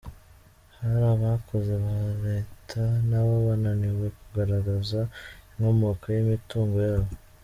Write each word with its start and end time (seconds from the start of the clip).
Hari 0.77 1.03
abakozi 1.15 1.73
ba 1.83 1.95
Leta 2.25 2.81
nabo 3.09 3.33
bananiwe 3.45 4.05
kugaragaza 4.17 4.99
inkomoko 5.51 6.05
y’imitungo 6.15 6.77
yabo. 6.89 7.11